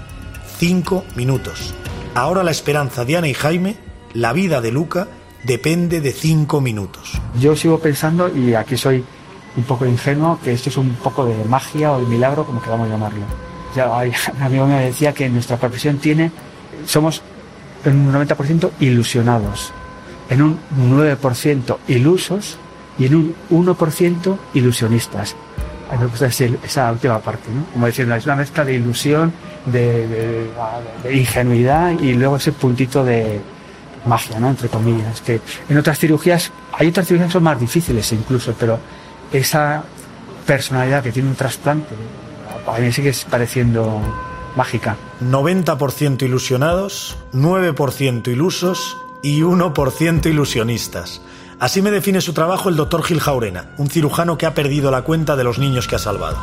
Cinco 0.58 1.06
minutos. 1.16 1.74
Ahora 2.14 2.44
la 2.44 2.52
esperanza 2.52 3.06
de 3.06 3.16
Ana 3.16 3.30
y 3.30 3.34
Jaime, 3.34 3.78
la 4.14 4.34
vida 4.34 4.60
de 4.60 4.74
Luca, 4.74 5.08
depende 5.44 6.02
de 6.02 6.12
cinco 6.12 6.60
minutos. 6.60 7.14
Yo 7.40 7.56
sigo 7.56 7.80
pensando, 7.80 8.28
y 8.28 8.56
aquí 8.56 8.76
soy 8.76 9.02
un 9.56 9.64
poco 9.64 9.86
ingenuo, 9.86 10.38
que 10.44 10.52
esto 10.52 10.68
es 10.68 10.76
un 10.76 10.96
poco 10.96 11.26
de 11.26 11.46
magia 11.46 11.94
o 11.94 12.02
de 12.02 12.08
milagro, 12.08 12.46
como 12.46 12.62
queramos 12.62 12.90
llamarlo. 12.90 13.24
Ya 13.74 13.98
hay, 13.98 14.12
un 14.36 14.42
amigo 14.44 14.68
me 14.68 14.84
decía 14.84 15.14
que 15.14 15.30
nuestra 15.30 15.56
profesión 15.56 15.98
tiene, 16.00 16.30
somos 16.86 17.22
en 17.86 17.96
un 17.96 18.14
90% 18.14 18.72
ilusionados, 18.82 19.72
en 20.30 20.42
un 20.42 20.60
9% 20.78 21.78
ilusos 21.88 22.58
y 22.98 23.06
en 23.06 23.16
un 23.16 23.36
1% 23.52 24.38
ilusionistas. 24.54 25.36
A 25.90 25.94
mí 25.94 26.00
me 26.02 26.08
gusta 26.08 26.26
ese- 26.28 26.58
esa 26.64 26.92
última 26.92 27.20
parte, 27.20 27.50
¿no? 27.52 27.66
Como 27.74 27.86
diciendo, 27.88 28.16
es 28.16 28.26
una 28.26 28.36
mezcla 28.36 28.66
de 28.66 28.74
ilusión, 28.74 29.32
de, 29.66 30.08
de- 30.08 30.50
de 31.04 31.16
ingenuidad 31.16 31.92
y 32.00 32.14
luego 32.14 32.38
ese 32.38 32.52
puntito 32.52 33.04
de 33.04 33.40
magia, 34.06 34.40
¿no? 34.40 34.50
Entre 34.50 34.68
comillas. 34.70 35.22
Que 35.22 35.42
en 35.70 35.78
otras 35.78 36.00
cirugías, 36.00 36.52
hay 36.74 36.88
otras 36.88 37.08
cirugías 37.08 37.28
que 37.30 37.34
son 37.34 37.44
más 37.44 37.60
difíciles 37.60 38.12
incluso, 38.14 38.54
pero 38.60 38.80
esa 39.32 39.84
personalidad 40.46 41.04
que 41.04 41.12
tiene 41.12 41.30
un 41.30 41.36
trasplante, 41.36 41.94
a 42.68 42.78
mí 42.80 42.86
me 42.86 42.92
sigue 42.92 43.14
pareciendo 43.30 44.02
mágica. 44.56 44.96
90% 45.22 46.24
ilusionados, 46.24 47.18
9% 47.34 48.28
ilusos 48.32 48.98
y 49.26 49.42
1% 49.42 50.28
ilusionistas. 50.28 51.20
Así 51.60 51.82
me 51.82 51.90
define 51.90 52.22
su 52.22 52.32
trabajo 52.32 52.70
el 52.70 52.76
doctor 52.76 53.02
Gil 53.02 53.20
Jaurena, 53.20 53.72
un 53.80 53.90
cirujano 53.90 54.38
que 54.38 54.46
ha 54.46 54.54
perdido 54.54 54.92
la 54.92 55.02
cuenta 55.02 55.36
de 55.36 55.44
los 55.44 55.58
niños 55.58 55.88
que 55.88 55.96
ha 55.96 56.00
salvado. 56.00 56.38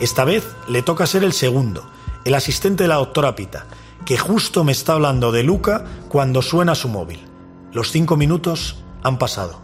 Esta 0.00 0.24
vez 0.24 0.56
le 0.66 0.80
toca 0.80 1.04
ser 1.04 1.24
el 1.24 1.34
segundo, 1.34 1.86
el 2.24 2.34
asistente 2.34 2.84
de 2.84 2.88
la 2.88 2.94
doctora 2.94 3.34
Pita, 3.36 3.66
que 4.06 4.16
justo 4.16 4.64
me 4.64 4.72
está 4.72 4.94
hablando 4.94 5.30
de 5.30 5.42
Luca 5.42 5.84
cuando 6.08 6.40
suena 6.40 6.74
su 6.74 6.88
móvil. 6.88 7.22
Los 7.70 7.92
cinco 7.92 8.16
minutos 8.16 8.82
han 9.02 9.18
pasado. 9.18 9.60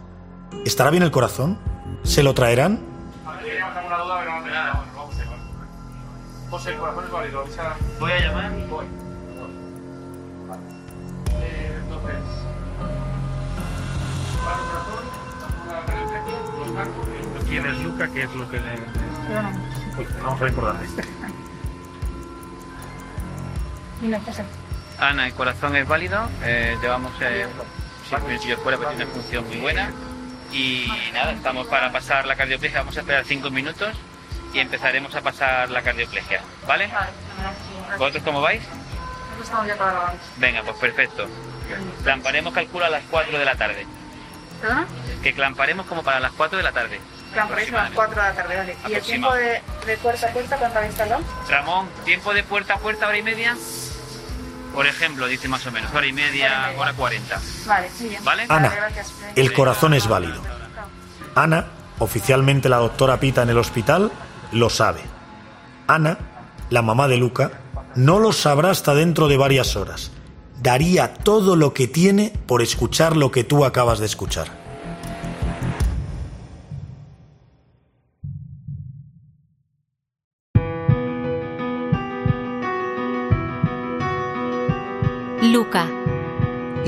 ¿Estará 0.63 0.91
bien 0.91 1.01
el 1.01 1.09
corazón? 1.09 1.57
¿Se 2.03 2.21
lo 2.21 2.35
traerán? 2.35 2.81
A 3.25 3.31
ver 3.31 3.39
si 3.45 3.49
teníamos 3.49 3.77
alguna 3.77 3.97
duda, 3.97 4.19
pero 4.19 4.35
no 4.35 4.43
tenemos. 4.43 4.75
Bueno, 4.75 4.91
vamos 4.95 5.15
a 5.15 5.17
ver. 5.17 5.27
José, 6.51 6.69
el 6.69 6.77
corazón 6.77 7.05
es 7.05 7.11
válido. 7.11 7.45
Voy 7.99 8.11
a 8.11 8.19
llamar. 8.19 8.67
Voy. 8.69 9.08
¿Quién 17.49 17.65
es 17.65 17.77
Luca? 17.79 18.07
¿Qué 18.07 18.23
es 18.23 18.33
lo 18.35 18.49
que 18.49 18.57
le.? 18.59 18.79
Vamos 20.21 20.39
a 20.39 20.43
ver 20.43 20.53
importante. 20.53 21.03
Una 24.01 24.19
cosa. 24.19 24.43
Ana, 24.99 25.27
el 25.27 25.33
corazón 25.33 25.75
es 25.75 25.87
válido. 25.87 26.29
eh, 26.43 26.77
llevamos 26.81 27.11
eh, 27.21 27.47
minutillos 28.27 28.59
fuera, 28.59 28.77
pero 28.77 28.89
tiene 28.91 29.05
una 29.05 29.13
función 29.13 29.47
muy 29.47 29.57
buena. 29.57 29.91
Y 30.51 30.87
nada, 31.13 31.31
estamos 31.31 31.67
para 31.67 31.91
pasar 31.91 32.25
la 32.25 32.35
cardioplegia. 32.35 32.79
Vamos 32.79 32.97
a 32.97 33.01
esperar 33.01 33.25
cinco 33.25 33.49
minutos 33.49 33.95
y 34.53 34.59
empezaremos 34.59 35.15
a 35.15 35.21
pasar 35.21 35.69
la 35.69 35.81
cardioplegia. 35.81 36.41
¿Vale? 36.67 36.89
¿Vosotros 37.97 38.23
cómo 38.23 38.41
vais? 38.41 38.61
Estamos 39.41 39.67
ya 39.67 39.75
para. 39.75 40.13
Venga, 40.37 40.63
pues 40.63 40.77
perfecto. 40.77 41.27
Clamparemos, 42.03 42.53
calculo, 42.53 42.85
a 42.85 42.89
las 42.89 43.03
4 43.09 43.37
de 43.37 43.45
la 43.45 43.55
tarde. 43.55 43.85
¿Perdona? 44.59 44.87
Que 45.21 45.33
clamparemos 45.33 45.85
como 45.85 46.03
para 46.03 46.19
las 46.19 46.31
4 46.31 46.57
de 46.57 46.63
la 46.63 46.71
tarde. 46.71 46.99
A 47.35 47.47
las 47.71 47.91
4 47.91 48.21
de 48.21 48.27
la 48.27 48.33
tarde, 48.33 48.57
vale. 48.57 48.77
¿Y 48.87 48.93
el 48.93 49.01
tiempo 49.01 49.33
de, 49.33 49.61
de 49.85 49.97
puerta 49.97 50.27
a 50.27 50.33
puerta 50.33 50.57
cuánto 50.57 50.77
habéis 50.79 50.95
tardado? 50.95 51.21
Ramón, 51.47 51.87
tiempo 52.05 52.33
de 52.33 52.43
puerta 52.43 52.73
a 52.73 52.77
puerta, 52.77 53.07
hora 53.07 53.17
y 53.17 53.23
media. 53.23 53.55
Por 54.73 54.87
ejemplo, 54.87 55.27
dice 55.27 55.47
más 55.47 55.65
o 55.65 55.71
menos, 55.71 55.93
hora 55.93 56.05
y 56.05 56.13
media, 56.13 56.71
hora 56.77 56.93
40. 56.93 57.39
Vale, 57.65 57.89
muy 57.99 58.09
bien. 58.09 58.23
¿Vale? 58.23 58.45
Ana, 58.49 58.73
el 59.35 59.53
corazón 59.53 59.93
es 59.93 60.07
válido. 60.07 60.41
Ana, 61.35 61.65
oficialmente 61.99 62.69
la 62.69 62.77
doctora 62.77 63.19
Pita 63.19 63.43
en 63.43 63.49
el 63.49 63.57
hospital, 63.57 64.11
lo 64.51 64.69
sabe. 64.69 65.01
Ana, 65.87 66.17
la 66.69 66.81
mamá 66.81 67.07
de 67.07 67.17
Luca, 67.17 67.51
no 67.95 68.19
lo 68.19 68.31
sabrá 68.31 68.69
hasta 68.71 68.93
dentro 68.93 69.27
de 69.27 69.37
varias 69.37 69.75
horas. 69.75 70.11
Daría 70.61 71.13
todo 71.13 71.55
lo 71.55 71.73
que 71.73 71.87
tiene 71.87 72.33
por 72.45 72.61
escuchar 72.61 73.15
lo 73.15 73.31
que 73.31 73.43
tú 73.43 73.65
acabas 73.65 73.99
de 73.99 74.05
escuchar. 74.05 74.47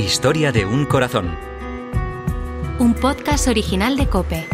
Historia 0.02 0.52
de 0.52 0.66
un 0.66 0.86
corazón. 0.86 1.38
un 2.80 2.96
podcast 2.96 3.48
original 3.48 3.96
de 3.96 4.08
Cope. 4.10 4.48